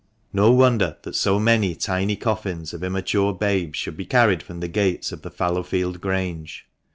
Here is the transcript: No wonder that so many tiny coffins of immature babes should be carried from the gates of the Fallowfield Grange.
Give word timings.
No 0.33 0.51
wonder 0.51 0.97
that 1.03 1.15
so 1.15 1.39
many 1.39 1.75
tiny 1.75 2.15
coffins 2.15 2.73
of 2.73 2.83
immature 2.83 3.35
babes 3.35 3.77
should 3.77 3.95
be 3.97 4.05
carried 4.07 4.41
from 4.41 4.59
the 4.59 4.67
gates 4.67 5.11
of 5.11 5.21
the 5.21 5.29
Fallowfield 5.29 6.01
Grange. 6.01 6.65